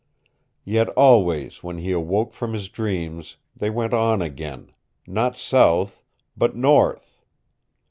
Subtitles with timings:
[0.65, 4.71] Yet always when he awoke from his dreams they went on again
[5.05, 6.01] not south
[6.35, 7.21] but north.